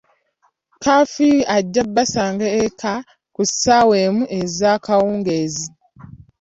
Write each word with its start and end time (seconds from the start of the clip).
Kafiyu 0.83 1.41
ajja 1.55 1.83
basanga 1.95 2.47
eka 2.63 2.93
ku 3.35 3.41
ssaawa 3.49 3.95
emu 4.05 4.23
eyakawungeezi. 4.39 5.67